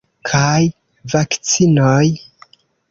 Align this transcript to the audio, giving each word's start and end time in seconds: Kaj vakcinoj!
Kaj 0.29 0.61
vakcinoj! 1.15 2.05